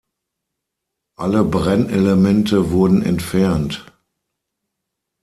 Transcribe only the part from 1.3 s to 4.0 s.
Brennelemente wurden entfernt.